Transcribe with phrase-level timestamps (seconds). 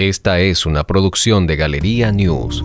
[0.00, 2.64] Esta es una producción de Galería News.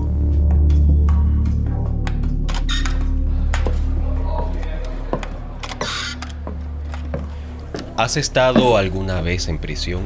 [7.97, 10.03] ¿Has estado alguna vez en prisión?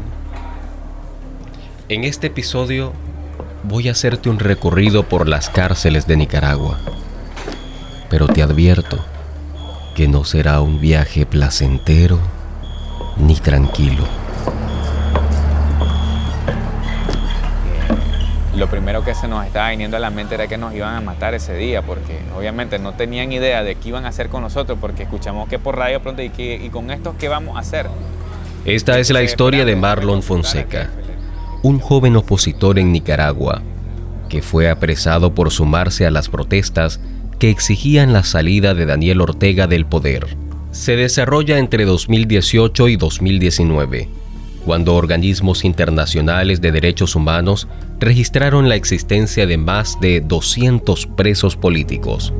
[1.87, 2.93] En este episodio
[3.61, 6.79] voy a hacerte un recorrido por las cárceles de Nicaragua,
[8.09, 9.05] pero te advierto
[9.93, 12.17] que no será un viaje placentero
[13.17, 14.18] ni tranquilo.
[18.59, 21.01] Lo primero que se nos estaba viniendo a la mente era que nos iban a
[21.01, 24.77] matar ese día, porque obviamente no tenían idea de qué iban a hacer con nosotros,
[24.79, 27.87] porque escuchamos que por radio pronto y, que, y con estos qué vamos a hacer.
[28.65, 30.89] Esta es la historia de Marlon Fonseca,
[31.63, 33.61] un joven opositor en Nicaragua,
[34.27, 36.99] que fue apresado por sumarse a las protestas
[37.39, 40.35] que exigían la salida de Daniel Ortega del poder.
[40.71, 44.18] Se desarrolla entre 2018 y 2019
[44.69, 47.67] cuando organismos internacionales de derechos humanos
[47.99, 52.31] registraron la existencia de más de 200 presos políticos.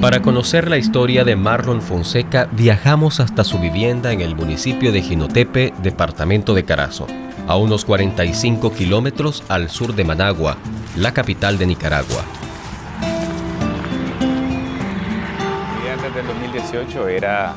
[0.00, 5.00] Para conocer la historia de Marlon Fonseca, viajamos hasta su vivienda en el municipio de
[5.00, 7.06] Jinotepe, departamento de Carazo,
[7.48, 10.58] a unos 45 kilómetros al sur de Managua,
[10.96, 12.22] la capital de Nicaragua.
[16.04, 17.54] Desde el 2018 era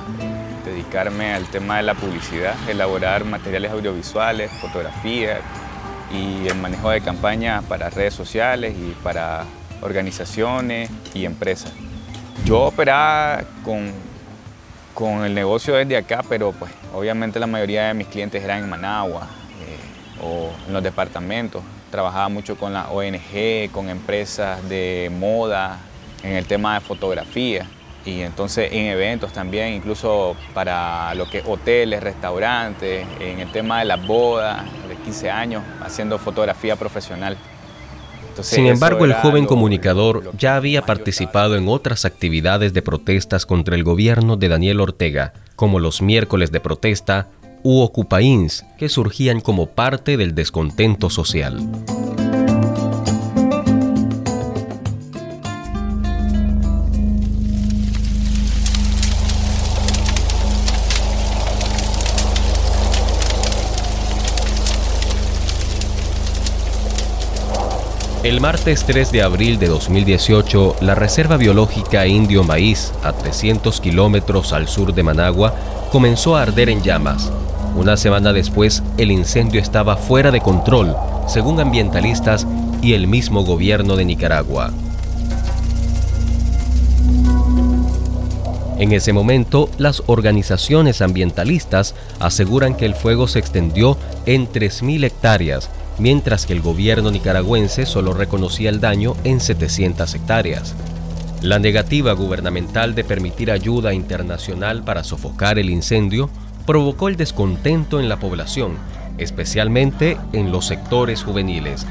[0.64, 5.42] dedicarme al tema de la publicidad, elaborar materiales audiovisuales, fotografía
[6.10, 9.44] y el manejo de campañas para redes sociales y para
[9.82, 11.74] organizaciones y empresas.
[12.46, 13.92] Yo operaba con,
[14.94, 18.70] con el negocio desde acá, pero pues obviamente la mayoría de mis clientes eran en
[18.70, 19.28] Managua
[20.22, 21.62] o en los departamentos.
[21.90, 25.80] Trabajaba mucho con la ONG, con empresas de moda,
[26.24, 27.68] en el tema de fotografía.
[28.06, 33.80] Y entonces en eventos también, incluso para lo que es hoteles, restaurantes, en el tema
[33.80, 37.38] de las bodas, de 15 años, haciendo fotografía profesional.
[38.42, 43.84] Sin embargo, el joven comunicador ya había participado en otras actividades de protestas contra el
[43.84, 47.28] gobierno de Daniel Ortega, como los miércoles de protesta
[47.64, 51.60] u ocupains que surgían como parte del descontento social.
[68.32, 74.54] El martes 3 de abril de 2018, la Reserva Biológica Indio Maíz, a 300 kilómetros
[74.54, 75.54] al sur de Managua,
[75.92, 77.30] comenzó a arder en llamas,
[77.76, 80.96] una semana después, el incendio estaba fuera de control,
[81.28, 82.48] según ambientalistas
[82.82, 84.72] y el mismo gobierno de Nicaragua.
[88.80, 95.70] En ese momento, las organizaciones ambientalistas aseguran que el fuego se extendió en 3.000 hectáreas,
[96.02, 100.76] mientras que el gobierno nicaragüense solo reconocía el daño en 700 hectáreas.
[101.42, 106.30] La negativa gubernamental de permitir ayuda internacional para sofocar el incendio
[106.66, 108.78] provocó el descontento en la población,
[109.20, 111.86] especialmente en los sectores juveniles.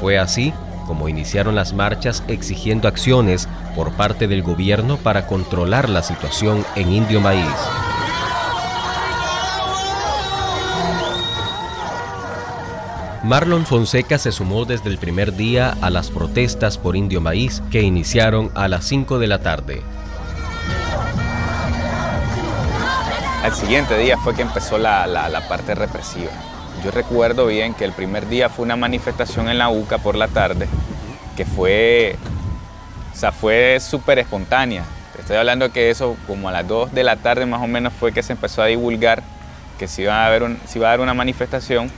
[0.00, 0.52] Fue así
[0.86, 6.92] como iniciaron las marchas exigiendo acciones por parte del gobierno para controlar la situación en
[6.92, 7.85] Indio Maíz.
[13.26, 17.82] Marlon Fonseca se sumó desde el primer día a las protestas por Indio Maíz que
[17.82, 19.82] iniciaron a las 5 de la tarde.
[23.42, 26.30] Al siguiente día fue que empezó la, parte represiva.
[26.84, 30.28] Yo recuerdo bien que el primer día fue una manifestación en la UCA por la
[30.28, 30.68] tarde,
[31.36, 32.14] que fue,
[33.12, 34.84] o sea, fue súper espontánea.
[35.18, 38.12] estoy hablando que eso como a las 2 de la tarde más o menos fue
[38.12, 39.24] que se empezó a divulgar
[39.80, 41.90] que se iba a, haber se iba a dar una manifestación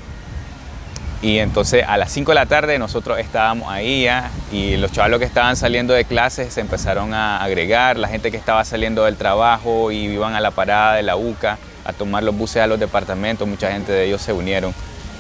[1.21, 5.19] y entonces a las 5 de la tarde nosotros estábamos ahí ya y los chavalos
[5.19, 9.17] que estaban saliendo de clases se empezaron a agregar, la gente que estaba saliendo del
[9.17, 12.79] trabajo y iban a la parada de la UCA a tomar los buses a los
[12.79, 14.75] departamentos, mucha gente de ellos se unieron.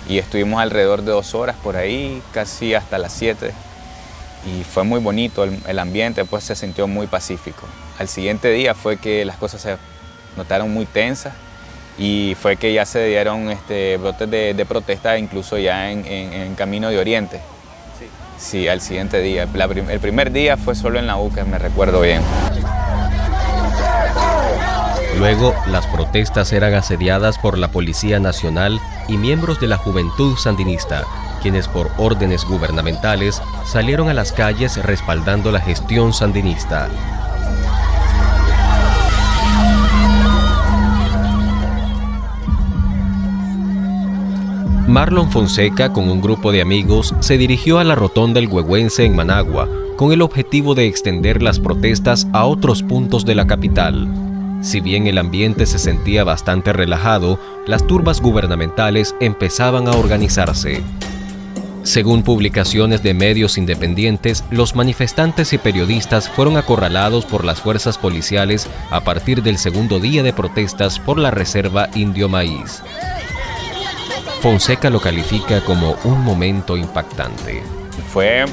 [0.08, 3.52] Y estuvimos alrededor de dos horas por ahí, casi hasta las 7
[4.46, 7.66] y fue muy bonito el, el ambiente, pues se sintió muy pacífico.
[7.98, 9.76] Al siguiente día fue que las cosas se
[10.36, 11.34] notaron muy tensas
[11.98, 16.98] y fue que ya se dieron este, brotes de, protesta incluso ya en, Camino de
[16.98, 17.40] Oriente.
[18.38, 18.68] Sí.
[18.68, 19.48] al siguiente día.
[19.88, 22.22] el primer día fue solo en la UCA, me recuerdo bien.
[25.18, 28.78] Luego, las protestas eran asediadas por la Policía Nacional
[29.08, 31.02] y miembros de la Juventud Sandinista,
[31.42, 36.88] quienes por órdenes gubernamentales salieron a las calles respaldando la gestión sandinista.
[44.98, 49.14] Marlon Fonseca, con un grupo de amigos, se dirigió a la rotonda El Huehuense en
[49.14, 54.08] Managua, con el objetivo de extender las protestas a otros puntos de la capital.
[54.60, 60.82] Si bien el ambiente se sentía bastante relajado, las turbas gubernamentales empezaban a organizarse.
[61.84, 68.66] Según publicaciones de medios independientes, los manifestantes y periodistas fueron acorralados por las fuerzas policiales
[68.90, 72.82] a partir del segundo día de protestas por la reserva Indio Maíz.
[74.40, 77.60] Fonseca lo califica como un momento impactante.
[78.12, 78.44] Fue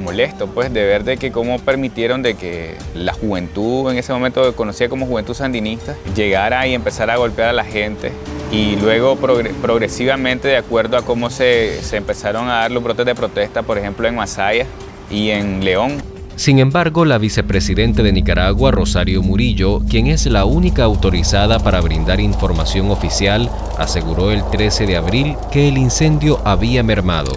[0.00, 4.56] molesto pues de ver de que cómo permitieron de que la juventud en ese momento
[4.56, 8.10] conocida como juventud sandinista llegara y empezara a golpear a la gente
[8.50, 13.14] y luego progresivamente de acuerdo a cómo se, se empezaron a dar los brotes de
[13.14, 14.66] protesta por ejemplo en Masaya
[15.10, 16.02] y en León
[16.36, 22.18] sin embargo, la vicepresidente de Nicaragua, Rosario Murillo, quien es la única autorizada para brindar
[22.18, 23.48] información oficial,
[23.78, 27.32] aseguró el 13 de abril que el incendio había mermado.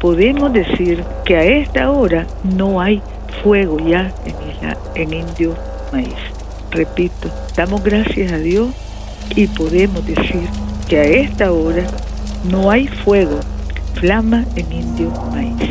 [0.00, 3.00] Podemos decir que a esta hora no hay
[3.42, 5.54] fuego ya en, en Indio
[5.92, 6.14] Maíz.
[6.72, 8.68] Repito, damos gracias a Dios
[9.36, 10.48] y podemos decir
[10.88, 11.86] que a esta hora
[12.50, 13.38] no hay fuego,
[13.94, 15.70] flama en Indio Maíz.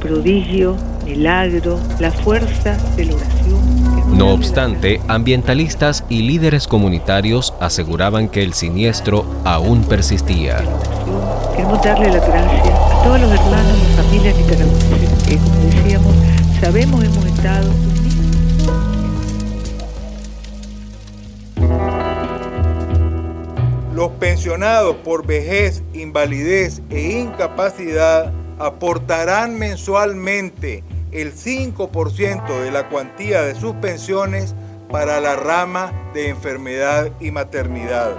[0.00, 0.76] Prodigio
[1.08, 4.16] milagro, la fuerza de la oración.
[4.16, 10.62] No obstante, ambientalistas y líderes comunitarios aseguraban que el siniestro aún persistía.
[11.54, 16.14] Queremos darle las gracias a todos los hermanos y familias nicaragüenses que, como decíamos,
[16.60, 17.70] sabemos hemos estado
[23.94, 33.54] Los pensionados por vejez, invalidez e incapacidad aportarán mensualmente el 5% de la cuantía de
[33.54, 34.54] sus pensiones
[34.90, 38.16] para la rama de enfermedad y maternidad.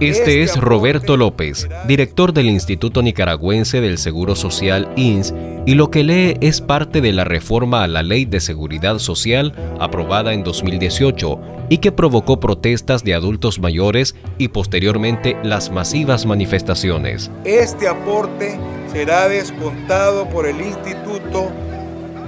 [0.00, 5.32] Este, es Roberto López, director del Instituto Nicaragüense del Seguro Social INS,
[5.64, 9.54] y lo que lee es parte de la reforma a la Ley de Seguridad Social
[9.78, 17.30] aprobada en 2018 y que provocó protestas de adultos mayores y posteriormente las masivas manifestaciones.
[17.44, 18.58] Este aporte
[18.92, 21.52] será descontado por el instituto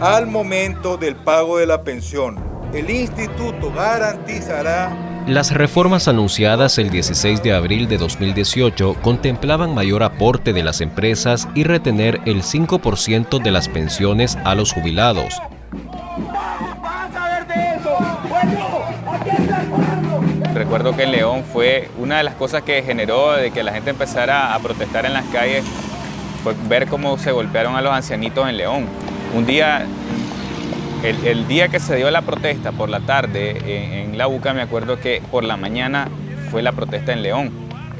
[0.00, 2.38] al momento del pago de la pensión.
[2.72, 10.52] El instituto garantizará las reformas anunciadas el 16 de abril de 2018 contemplaban mayor aporte
[10.52, 15.40] de las empresas y retener el 5% de las pensiones a los jubilados.
[20.52, 23.90] Recuerdo que en León fue una de las cosas que generó de que la gente
[23.90, 25.64] empezara a protestar en las calles
[26.42, 28.86] fue ver cómo se golpearon a los ancianitos en León.
[29.34, 29.84] Un día,
[31.02, 35.00] el, día que se dio la protesta por la tarde en, la UCA, me acuerdo
[35.00, 36.08] que por la mañana
[36.52, 37.50] fue la protesta en León.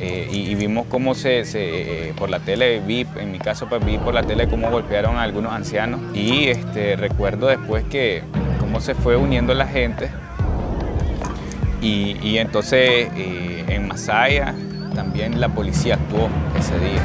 [0.01, 3.97] Eh, y, vimos cómo se, eh, por la tele, vi, en mi caso pues vi
[3.99, 8.23] por la tele cómo golpearon a algunos ancianos y este, recuerdo después que
[8.59, 10.11] cómo se fue uniendo la gente
[11.81, 14.55] y, entonces eh, en Masaya
[14.95, 16.29] también la policía actuó
[16.59, 17.03] ese día.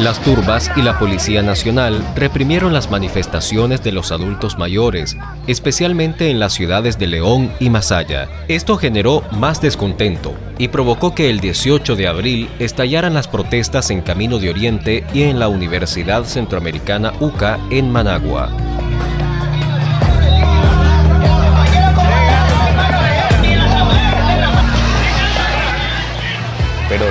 [0.00, 6.40] Las turbas y la Policía Nacional reprimieron las manifestaciones de los adultos mayores, especialmente en
[6.40, 8.26] las ciudades de León y Masaya.
[8.48, 14.00] Esto generó más descontento y provocó que el 18 de abril estallaran las protestas en
[14.00, 18.50] Camino de Oriente y en la Universidad Centroamericana UCA en Managua.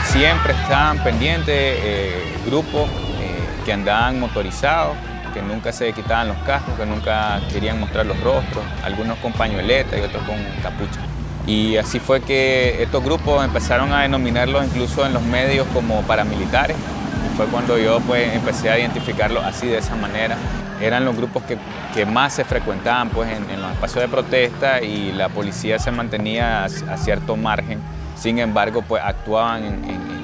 [0.01, 4.95] Siempre estaban pendientes eh, grupos eh, que andaban motorizados,
[5.33, 9.97] que nunca se quitaban los cascos, que nunca querían mostrar los rostros, algunos con pañueleta
[9.97, 11.01] y otros con capucha.
[11.45, 16.77] Y así fue que estos grupos empezaron a denominarlos incluso en los medios como paramilitares.
[16.77, 20.37] Y fue cuando yo pues, empecé a identificarlos así de esa manera.
[20.81, 21.57] Eran los grupos que,
[22.05, 26.97] más se frecuentaban pues, en, los espacios de protesta y la policía se mantenía a
[26.97, 27.81] cierto margen
[28.19, 30.19] sin embargo, pues actuaban en,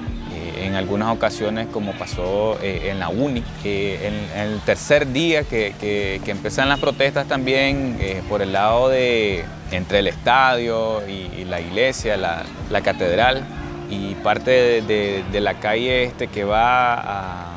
[0.75, 3.42] algunas ocasiones como pasó eh, en la UNI.
[3.64, 9.46] en, el tercer día que, que, empiezan las protestas también eh, por el lado de
[9.72, 13.44] entre el estadio y, la iglesia, la, catedral
[13.90, 17.55] y parte de, la calle este que va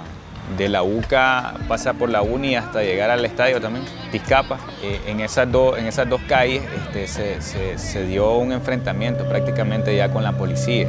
[0.57, 4.59] de la UCA pasa por la UNI hasta llegar al estadio también, Tizcapa.
[4.83, 6.63] Eh, en, esas en esas dos calles
[6.95, 7.41] este,
[7.77, 10.89] se, dio un enfrentamiento prácticamente ya con la policía.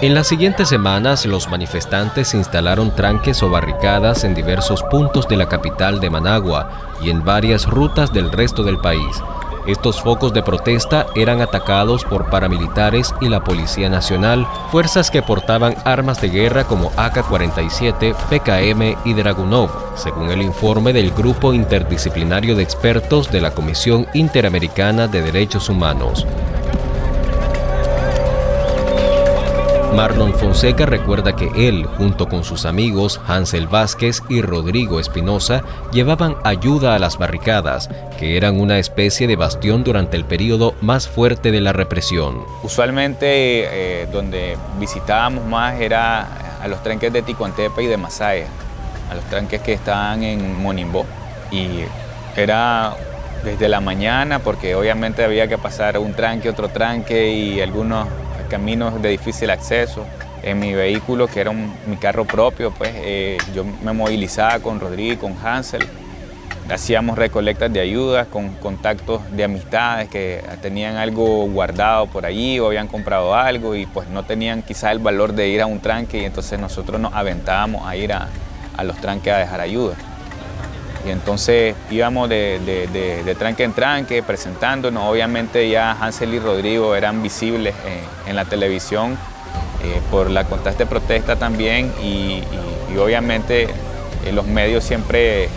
[0.00, 5.48] En las siguientes semanas, los manifestantes instalaron tranques o barricadas en diversos puntos de la
[5.48, 9.22] capital de Managua y en varias rutas del resto del país.
[9.66, 15.74] Estos focos de protesta eran atacados por paramilitares y la Policía Nacional, fuerzas que portaban
[15.84, 22.62] armas de guerra como AK-47, PKM y Dragunov, según el informe del Grupo Interdisciplinario de
[22.62, 26.26] Expertos de la Comisión Interamericana de Derechos Humanos.
[29.94, 36.34] Marlon Fonseca recuerda que él, junto con sus amigos Hansel Vázquez y Rodrigo Espinosa, llevaban
[36.42, 41.52] ayuda a las barricadas, que eran una especie de bastión durante el periodo más fuerte
[41.52, 42.44] de la represión.
[42.64, 48.48] Usualmente eh, donde visitábamos más era a los tranques de Ticuantepe y de Masaya,
[49.12, 51.06] a los tranques que estaban en Monimbó.
[51.52, 51.84] Y
[52.34, 52.96] era
[53.44, 58.08] desde la mañana, porque obviamente había que pasar un tranque, otro tranque y algunos
[58.54, 60.06] caminos de difícil acceso.
[60.44, 65.22] En mi vehículo, que era mi carro propio, pues eh, yo me movilizaba con Rodrigo
[65.22, 65.84] con Hansel.
[66.70, 72.68] Hacíamos recolectas de ayudas con contactos de amistades que tenían algo guardado por allí o
[72.68, 76.22] habían comprado algo y pues no tenían quizás el valor de ir a un tranque
[76.22, 78.28] y entonces nosotros nos aventábamos a ir a,
[78.76, 79.96] a los tranques a dejar ayuda.
[81.06, 85.04] Y entonces íbamos de, tranque en tranque presentándonos.
[85.04, 87.74] Obviamente ya Hansel y Rodrigo eran visibles
[88.26, 89.12] en, la televisión
[89.82, 92.42] eh, por la constante protesta también y,
[92.98, 95.48] obviamente eh, los medios siempre eh,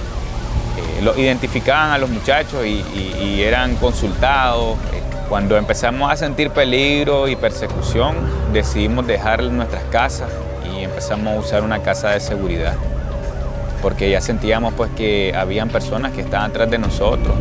[1.04, 2.84] los identificaban a los muchachos y,
[3.22, 4.78] y eran consultados.
[5.30, 8.16] Cuando empezamos a sentir peligro y persecución
[8.54, 10.30] decidimos dejar nuestras casas
[10.74, 12.76] y empezamos a usar una casa de seguridad
[13.82, 17.36] porque ya sentíamos pues que habían personas que estaban atrás de nosotros.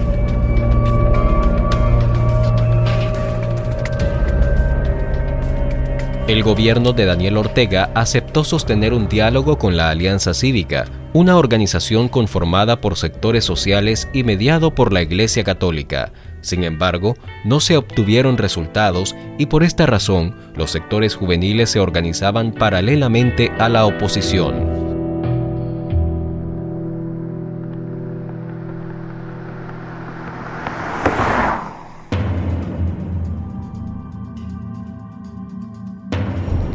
[6.29, 12.09] El gobierno de Daniel Ortega aceptó sostener un diálogo con la Alianza Cívica, una organización
[12.09, 16.13] conformada por sectores sociales y mediado por la Iglesia Católica.
[16.41, 17.15] Sin embargo,
[17.45, 23.69] no se obtuvieron resultados y por esta razón los sectores juveniles se organizaban paralelamente a
[23.69, 24.86] la oposición.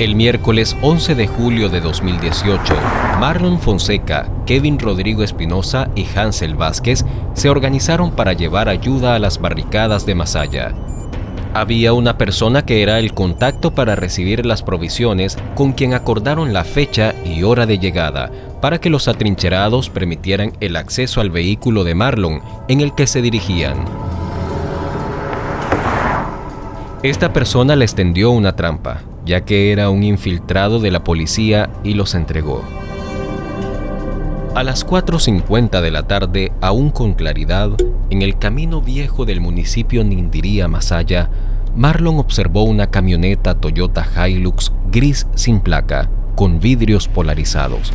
[0.02, 2.74] El miércoles 11 de julio de 2018,
[3.20, 7.06] Marlon Fonseca, Kevin Rodrigo Espinosa y Hansel Vázquez
[7.36, 10.74] se organizaron para llevar ayuda a las barricadas de Masaya.
[11.54, 16.64] Había una persona que era el contacto para recibir las provisiones con quien acordaron la
[16.64, 21.94] fecha y hora de llegada para que los atrincherados permitieran el acceso al vehículo de
[21.94, 23.86] Marlon en el que se dirigían.
[27.04, 31.94] Esta persona le extendió una trampa, ya que era un infiltrado de la policía y
[31.94, 32.64] los entregó.
[34.56, 37.72] A las 4.50 de la tarde, aún con claridad,
[38.10, 41.30] en el camino viejo del municipio Nindiría Masaya,
[41.76, 47.94] Marlon observó una camioneta Toyota Hilux gris sin placa, con vidrios polarizados.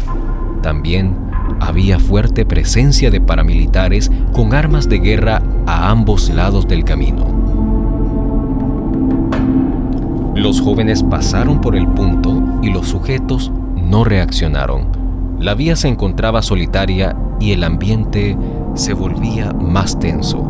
[0.62, 1.14] También
[1.60, 7.35] había fuerte presencia de paramilitares con armas de guerra a ambos lados del camino.
[10.36, 14.88] Los jóvenes pasaron por el punto y los sujetos no reaccionaron.
[15.40, 18.36] La vía se encontraba solitaria y el ambiente
[18.74, 20.44] se volvía más tenso.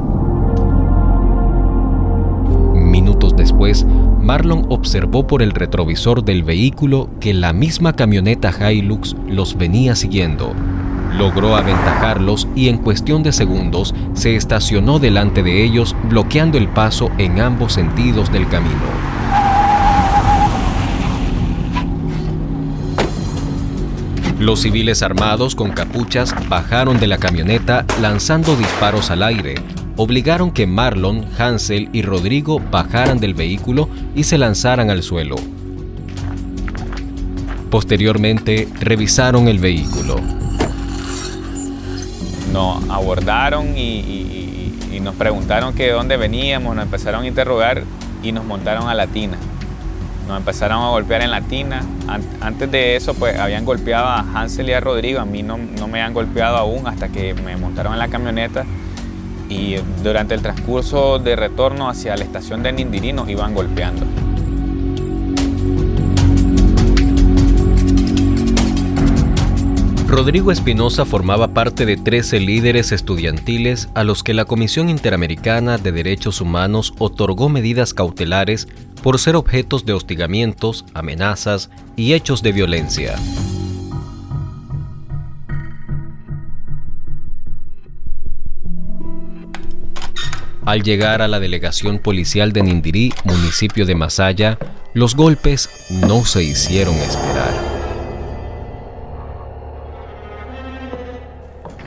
[2.74, 3.86] Minutos después,
[4.20, 10.52] Marlon observó por el retrovisor del vehículo que la misma camioneta Hilux los venía siguiendo.
[11.16, 17.08] Logró aventajarlos y en cuestión de segundos se estacionó delante de ellos bloqueando el paso
[17.18, 19.15] en ambos sentidos del camino.
[24.38, 29.54] Los civiles armados con capuchas bajaron de la camioneta lanzando disparos al aire.
[29.96, 35.36] Obligaron que Marlon, Hansel y Rodrigo bajaran del vehículo y se lanzaran al suelo.
[37.70, 40.16] Posteriormente, revisaron el vehículo.
[42.52, 47.84] Nos abordaron y, nos preguntaron que de dónde veníamos, nos empezaron a interrogar
[48.22, 49.38] y nos montaron a la tina
[50.26, 51.82] nos empezaron a golpear en la tina.
[52.40, 55.20] Antes de eso, pues habían golpeado a Hansel y a Rodrigo.
[55.20, 58.64] A mí no, no me han golpeado aún hasta que me montaron en la camioneta.
[59.48, 64.04] Y durante el transcurso de retorno hacia la estación de Nindirí nos iban golpeando.
[70.08, 75.92] Rodrigo Espinosa formaba parte de 13 líderes estudiantiles a los que la Comisión Interamericana de
[75.92, 78.68] Derechos Humanos otorgó medidas cautelares
[79.06, 83.14] por ser objetos de hostigamientos, amenazas y hechos de violencia.
[90.64, 94.58] Al llegar a la delegación policial de Nindirí, municipio de Masaya,
[94.92, 97.54] los golpes no se hicieron esperar.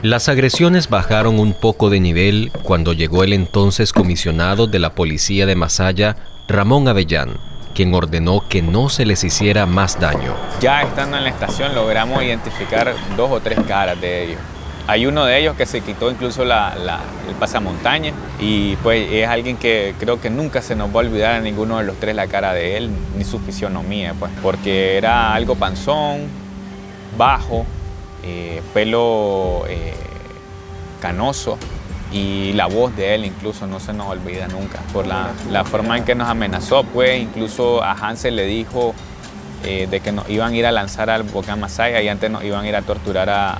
[0.00, 5.44] Las agresiones bajaron un poco de nivel cuando llegó el entonces comisionado de la policía
[5.44, 6.16] de Masaya,
[6.50, 7.36] Ramón Avellán,
[7.74, 10.34] quien ordenó que no se les hiciera más daño.
[10.60, 14.40] Ya estando en la estación logramos identificar dos o tres caras de ellos.
[14.88, 16.74] Hay uno de ellos que se quitó incluso la,
[17.28, 21.34] el pasamontaña y pues es alguien que creo que nunca se nos va a olvidar
[21.34, 25.32] a ninguno de los tres la cara de él ni su fisionomía, pues, porque era
[25.32, 26.22] algo panzón,
[27.16, 27.64] bajo,
[28.24, 29.94] eh, pelo eh,
[31.00, 31.56] canoso
[32.12, 35.32] y la voz de él incluso no se nos olvida nunca por la,
[35.64, 38.94] forma en que nos amenazó, pues incluso a Hansel le dijo
[39.64, 42.42] eh, de que nos iban a ir a lanzar al volcán Masaya y antes nos
[42.42, 43.58] iban a ir a torturar a,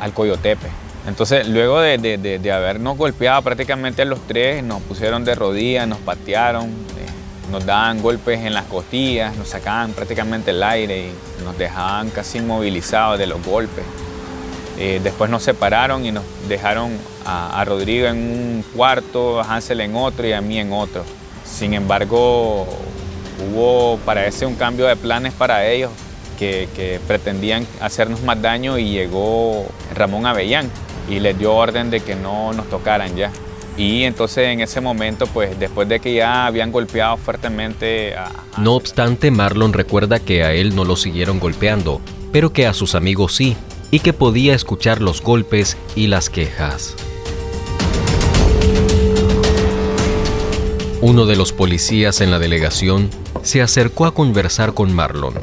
[0.00, 0.68] al Coyotepe.
[1.06, 6.66] Entonces, luego de, habernos golpeado prácticamente a los tres, nos pusieron de rodillas, nos patearon,
[6.66, 12.08] eh, nos daban golpes en las costillas, nos sacaban prácticamente el aire y nos dejaban
[12.08, 13.84] casi inmovilizados de los golpes.
[14.78, 16.92] Eh, después nos separaron y nos dejaron
[17.24, 21.04] a, Rodrigo en un cuarto, a Hansel en otro y a mí en otro.
[21.44, 22.66] Sin embargo,
[23.48, 25.90] hubo, parece, un cambio de planes para ellos
[26.38, 30.70] que, pretendían hacernos más daño y llegó Ramón Avellán
[31.08, 33.30] y les dio orden de que no nos tocaran ya.
[33.76, 38.30] Y entonces en ese momento, pues después de que ya habían golpeado fuertemente a...
[38.58, 42.00] No obstante, Marlon recuerda que a él no lo siguieron golpeando,
[42.32, 43.56] pero que a sus amigos sí,
[43.90, 46.94] y que podía escuchar los golpes y las quejas.
[51.00, 53.10] Uno de los policías en la delegación
[53.42, 55.34] se acercó a conversar con Marlon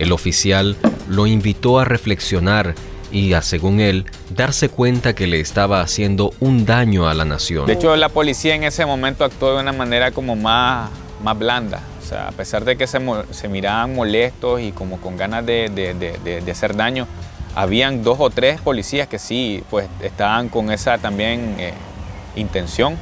[0.00, 0.76] el oficial
[1.08, 2.74] lo invitó a reflexionar
[3.12, 7.66] y según él, darse cuenta que le estaba haciendo un daño a la nación.
[7.66, 10.90] De hecho, la policía en ese momento actuó de una manera como más,
[11.22, 11.80] más blanda.
[12.02, 12.98] O sea, a pesar de que se,
[13.30, 17.06] se miraban molestos y como con ganas de, de, hacer daño,
[17.54, 21.72] habían dos o tres policías que sí, pues estaban con esa también eh,
[22.36, 22.96] intención,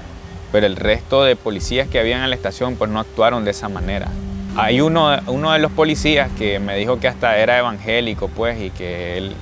[0.52, 3.68] pero el resto de policías que habían en la estación pues no actuaron de esa
[3.68, 4.08] manera.
[4.56, 8.70] Hay uno, uno de los policías que me dijo que hasta era evangélico, pues, y
[8.70, 9.36] que él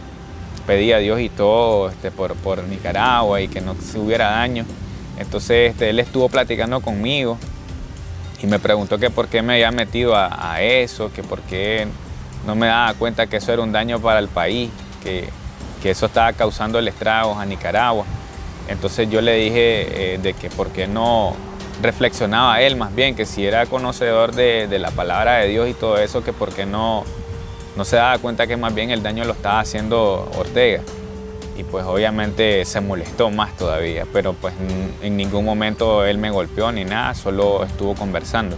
[0.66, 4.64] pedía a Dios y todo este, por, por Nicaragua y que no se hubiera daño.
[5.18, 7.38] Entonces este, él estuvo platicando conmigo
[8.42, 11.86] y me preguntó que por qué me había metido a, eso, que por qué
[12.46, 14.70] no me daba cuenta que eso era un daño para el país,
[15.06, 15.46] que,
[15.90, 18.04] eso estaba causando el estragos a Nicaragua.
[18.66, 21.36] Entonces yo le dije eh, de que por qué no
[21.80, 25.98] reflexionaba él más bien, que si era conocedor de, la palabra de Dios y todo
[25.98, 27.04] eso, que por qué no,
[27.76, 30.82] no se daba cuenta que más bien el daño lo estaba haciendo Ortega.
[31.56, 34.54] Y pues obviamente se molestó más todavía, pero pues
[35.02, 38.56] en ningún momento él me golpeó ni nada, solo estuvo conversando.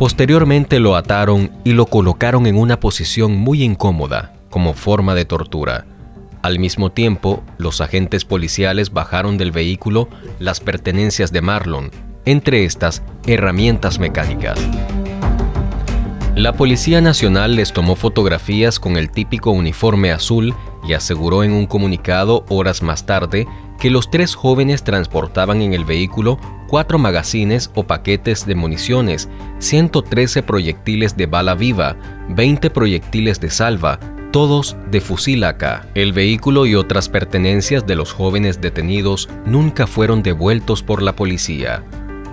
[0.00, 5.84] Posteriormente lo ataron y lo colocaron en una posición muy incómoda, como forma de tortura.
[6.40, 10.08] Al mismo tiempo, los agentes policiales bajaron del vehículo
[10.38, 11.90] las pertenencias de Marlon,
[12.24, 14.58] entre estas herramientas mecánicas.
[16.40, 20.54] La Policía Nacional les tomó fotografías con el típico uniforme azul
[20.88, 23.46] y aseguró en un comunicado horas más tarde
[23.78, 30.42] que los tres jóvenes transportaban en el vehículo cuatro magazines o paquetes de municiones, 113
[30.42, 31.94] proyectiles de bala viva,
[32.30, 34.00] 20 proyectiles de salva,
[34.32, 35.88] todos de fusil AK.
[35.94, 41.84] El vehículo y otras pertenencias de los jóvenes detenidos nunca fueron devueltos por la policía.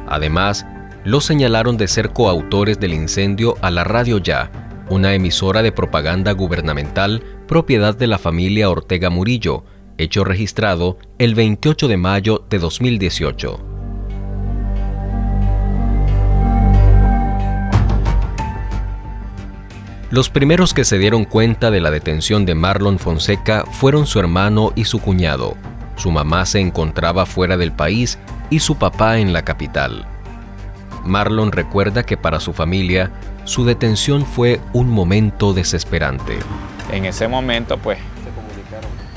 [0.08, 0.66] Además,
[1.08, 4.52] los señalaron de ser coautores del incendio a la Radio Ya,
[4.90, 9.64] una emisora de propaganda gubernamental propiedad de la familia Ortega Murillo,
[9.98, 13.64] hecho registrado el 28 de mayo de 2018.
[20.10, 24.74] Los primeros que se dieron cuenta de la detención de Marlon Fonseca fueron su hermano
[24.76, 25.56] y su cuñado.
[25.96, 30.06] Su mamá se encontraba fuera del país y su papá en la capital.
[31.08, 33.12] Marlon recuerda que para su familia
[33.46, 36.38] su detención fue un momento desesperante.
[36.92, 37.98] En ese momento, pues,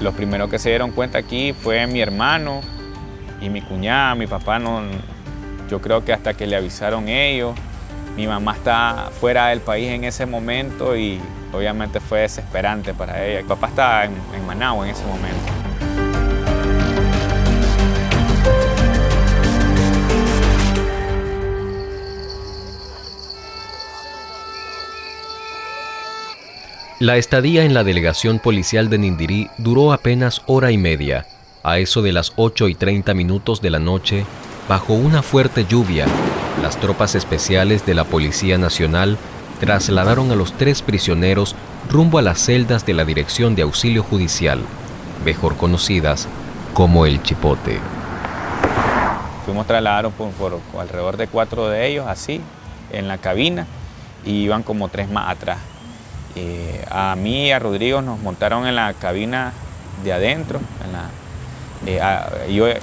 [0.00, 2.60] los primeros que se dieron cuenta aquí fue mi hermano
[3.40, 4.82] y mi cuñada, mi papá no,
[5.68, 7.54] yo creo que hasta que le avisaron ellos,
[8.16, 11.20] mi mamá está fuera del país en ese momento y
[11.52, 13.42] obviamente fue desesperante para ella.
[13.42, 15.59] Mi papá estaba en, en Managua en ese momento.
[27.00, 31.24] La estadía en la delegación policial de Nindirí duró apenas hora y media.
[31.62, 34.26] A eso de las 8 y 30 minutos de la noche,
[34.68, 36.04] bajo una fuerte lluvia,
[36.60, 39.16] las tropas especiales de la Policía Nacional
[39.60, 41.56] trasladaron a los tres prisioneros
[41.88, 44.60] rumbo a las celdas de la Dirección de Auxilio Judicial,
[45.24, 46.28] mejor conocidas
[46.74, 47.80] como el Chipote.
[49.46, 52.42] Fuimos trasladados por, por alrededor de cuatro de ellos, así,
[52.92, 53.66] en la cabina,
[54.22, 55.69] y iban como tres más atrás.
[56.42, 59.52] Eh, a mí y a Rodrigo nos montaron en la cabina
[60.02, 60.58] de adentro.
[61.86, 62.00] Eh,
[62.50, 62.78] yo, em,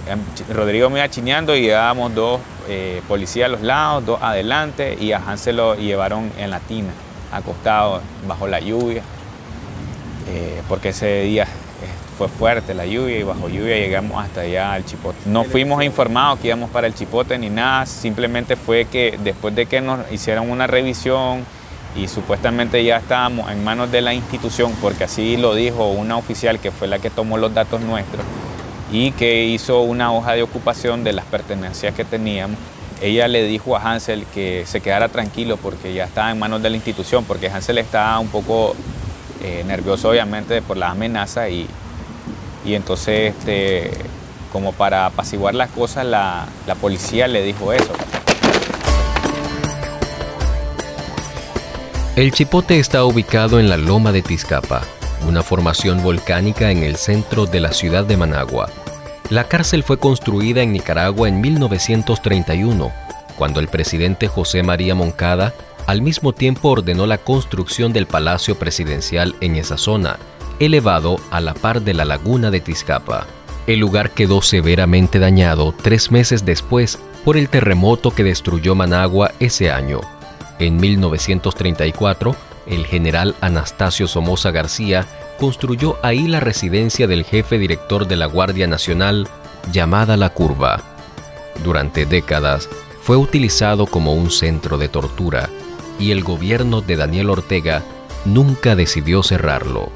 [0.50, 5.12] Rodrigo me iba chineando y llevábamos dos eh, policías a los lados, dos adelante y
[5.12, 6.90] a Hansel lo llevaron en la tina,
[7.32, 9.02] acostado bajo la lluvia,
[10.68, 11.48] porque ese día
[12.18, 15.18] fue fuerte la lluvia y bajo lluvia llegamos hasta allá al Chipote.
[15.26, 19.68] No fuimos informados que íbamos para el Chipote ni nada, simplemente fue que después de
[19.68, 21.46] que nos hicieron una revisión,
[21.98, 26.60] y supuestamente ya estábamos en manos de la institución, porque así lo dijo una oficial
[26.60, 28.24] que fue la que tomó los datos nuestros
[28.92, 32.58] y que hizo una hoja de ocupación de las pertenencias que teníamos.
[33.02, 36.70] Ella le dijo a Hansel que se quedara tranquilo porque ya estaba en manos de
[36.70, 38.76] la institución, porque Hansel estaba un poco
[39.44, 41.68] eh, nervioso obviamente por las amenazas y,
[42.66, 43.92] y entonces este,
[44.52, 47.94] como para apaciguar las cosas la, la policía le dijo eso.
[52.18, 54.82] El Chipote está ubicado en la Loma de Tizcapa,
[55.28, 58.72] una formación volcánica en el centro de la ciudad de Managua.
[59.30, 62.92] La cárcel fue construida en Nicaragua en 1931,
[63.38, 65.54] cuando el presidente José María Moncada
[65.86, 70.18] al mismo tiempo ordenó la construcción del Palacio Presidencial en esa zona,
[70.60, 73.28] elevado a la par de la laguna de Tizcapa.
[73.68, 79.70] El lugar quedó severamente dañado tres meses después por el terremoto que destruyó Managua ese
[79.70, 80.02] año.
[80.60, 85.06] En 1934, el general Anastasio Somoza García
[85.40, 89.28] construyó ahí la residencia del jefe director de la Guardia Nacional,
[89.72, 90.82] llamada La Curva.
[91.64, 92.70] Durante décadas
[93.02, 95.50] fue utilizado como un centro de tortura
[96.00, 97.84] y el gobierno de Daniel Ortega
[98.26, 99.90] nunca decidió cerrarlo.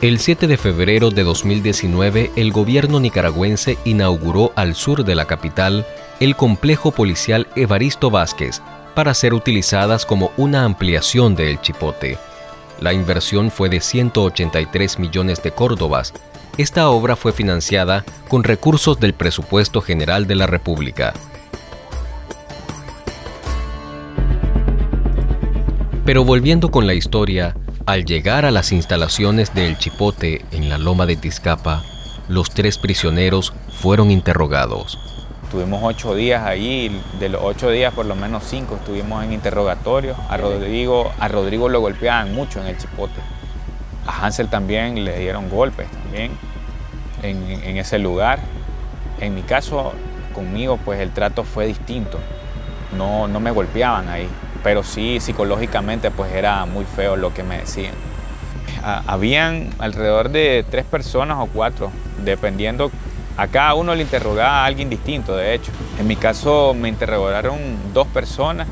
[0.00, 5.84] El 7 de febrero de 2019, el gobierno nicaragüense inauguró al sur de la capital
[6.20, 8.62] el complejo policial Evaristo Vázquez,
[8.98, 12.18] para ser utilizadas como una ampliación de El Chipote.
[12.80, 16.12] La inversión fue de 183 millones de córdobas.
[16.56, 21.14] Esta obra fue financiada con recursos del presupuesto general de la República.
[26.04, 27.54] Pero volviendo con la historia,
[27.86, 31.84] al llegar a las instalaciones de El Chipote en la loma de Tizcapa,
[32.28, 34.98] los tres prisioneros fueron interrogados.
[35.50, 40.14] Tuvimos ocho días ahí, de los ocho días por lo menos cinco estuvimos en interrogatorio.
[40.28, 43.20] A Rodrigo, a Rodrigo lo golpeaban mucho en el chipote.
[44.06, 46.32] A Hansel también le dieron golpes también
[47.22, 48.40] en, ese lugar.
[49.20, 49.94] En mi caso,
[50.34, 52.18] conmigo, pues el trato fue distinto.
[52.96, 54.28] No, no me golpeaban ahí,
[54.62, 57.94] pero sí psicológicamente pues era muy feo lo que me decían.
[58.82, 61.90] Habían alrededor de tres personas o cuatro,
[62.24, 62.90] dependiendo
[63.38, 65.70] a cada uno le interrogaba a alguien distinto, de hecho.
[66.00, 67.56] En mi caso me interrogaron
[67.94, 68.66] dos personas.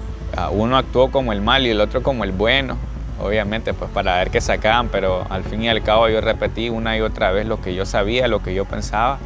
[0.50, 2.76] Uno actuó como el mal y el otro como el bueno,
[3.22, 6.96] obviamente, pues para ver qué sacaban, pero al fin y al cabo yo repetí una
[6.96, 9.18] y otra vez lo que yo sabía, lo que yo pensaba.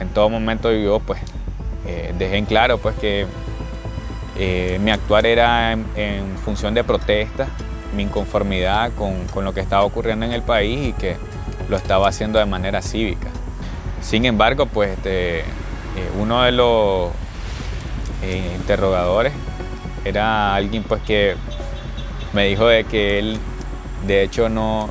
[0.00, 1.20] En todo momento yo pues
[1.86, 3.26] eh, dejé en claro pues que
[4.38, 7.48] eh, mi actuar era en, función de protesta,
[7.94, 11.16] mi inconformidad con, con lo que estaba ocurriendo en el país y que
[11.68, 13.28] lo estaba haciendo de manera cívica.
[14.00, 15.44] Sin embargo, pues este, eh,
[16.18, 17.10] uno de los
[18.22, 19.32] eh, interrogadores
[20.04, 21.34] era alguien pues que
[22.32, 23.38] me dijo de que él
[24.06, 24.88] de hecho no,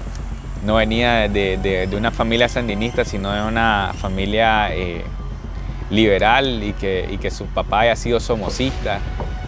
[0.66, 5.04] no venía de, una familia sandinista, sino de una familia eh,
[5.90, 9.00] liberal y que, que su papá haya sido somocista,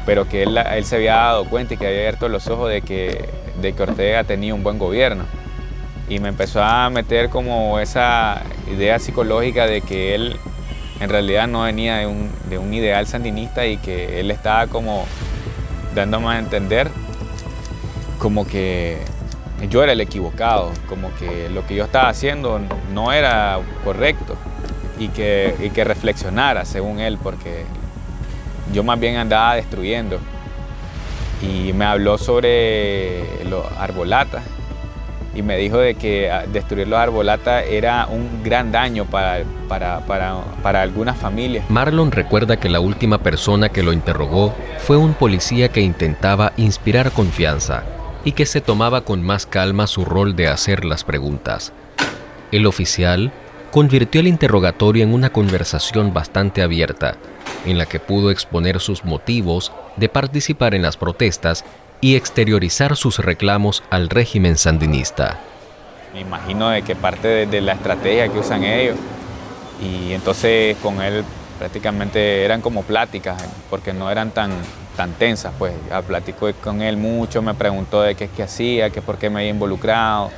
[0.06, 2.82] pero que él, él, se había dado cuenta y que había abierto los ojos de
[2.82, 3.30] que,
[3.62, 5.26] de que Ortega tenía un buen gobierno
[6.12, 10.36] y me empezó a meter como esa idea psicológica de que él
[11.00, 15.06] en realidad no venía de un, ideal sandinista y que él estaba como
[15.96, 16.92] dándome a entender
[18.20, 18.98] como que
[19.70, 22.60] yo era el equivocado, como que lo que yo estaba haciendo
[22.94, 24.36] no era correcto
[25.00, 27.64] y que, y que reflexionara según él, porque
[28.74, 30.20] yo más bien andaba destruyendo.
[31.42, 34.44] Y me habló sobre los arbolatas
[35.34, 40.00] y me dijo de que ah, destruir los arbolatas era un gran daño para, para,
[40.06, 41.70] para, para, algunas familias.
[41.70, 47.12] Marlon recuerda que la última persona que lo interrogó fue un policía que intentaba inspirar
[47.12, 47.84] confianza
[48.26, 51.74] y que se tomaba con más calma su rol de hacer las preguntas.
[52.52, 53.32] El oficial
[53.72, 57.16] convirtió el interrogatorio en una conversación bastante abierta,
[57.66, 61.64] en la que pudo exponer sus motivos de participar en las protestas
[62.02, 65.40] y exteriorizar sus reclamos al régimen sandinista.
[66.14, 68.98] Me imagino de que parte de, la estrategia que usan ellos.
[69.82, 71.24] Y entonces con él
[71.58, 74.52] prácticamente eran como pláticas porque no eran tan,
[74.98, 75.74] tan tensas, pues.
[75.90, 79.40] Ya platicó con él mucho, me preguntó de qué, qué hacía, que por qué me
[79.40, 80.32] había involucrado,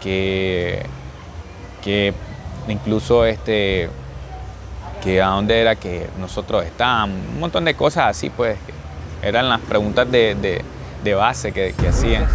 [0.00, 0.86] que,
[1.82, 2.14] que
[2.68, 3.90] incluso este,
[5.02, 8.56] que a dónde era que nosotros estábamos, un montón de cosas así, pues.
[9.20, 10.10] Eran las preguntas
[11.02, 12.26] de, base que, hacían.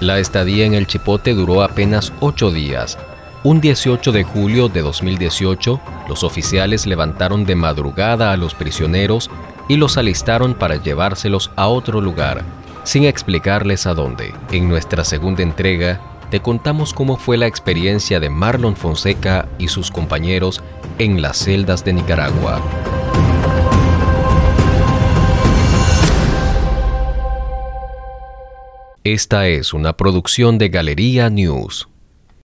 [0.00, 2.98] La estadía en el Chipote duró apenas ocho días.
[3.42, 9.30] Un 18 de julio de 2018, los oficiales levantaron de madrugada a los prisioneros
[9.68, 12.42] y los alistaron para llevárselos a otro lugar,
[12.84, 14.34] sin explicarles a dónde.
[14.50, 19.90] En nuestra segunda entrega, te contamos cómo fue la experiencia de Marlon Fonseca y sus
[19.90, 20.62] compañeros
[20.98, 22.60] en las celdas de Nicaragua.
[29.06, 31.88] Esta es una producción de Galería News.